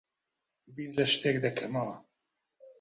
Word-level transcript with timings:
بیر 0.73 0.89
لە 0.97 1.05
شتێک 1.13 1.37
دەکەمەوە. 1.45 1.95